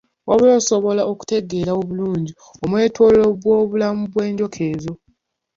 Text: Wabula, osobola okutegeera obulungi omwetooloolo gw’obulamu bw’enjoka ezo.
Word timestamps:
Wabula, 0.27 0.53
osobola 0.61 1.01
okutegeera 1.11 1.71
obulungi 1.79 2.31
omwetooloolo 2.63 3.27
gw’obulamu 3.41 4.03
bw’enjoka 4.11 4.59
ezo. 4.71 4.93